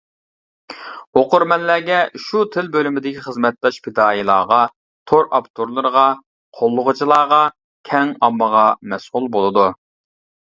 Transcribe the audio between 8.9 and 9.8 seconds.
مەسئۇل بولىدۇ.